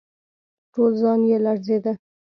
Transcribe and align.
ټول 0.73 0.91
ځان 1.01 1.19
يې 1.29 1.37
لړزېده. 1.45 1.93